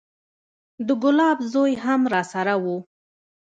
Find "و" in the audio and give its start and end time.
2.63-2.65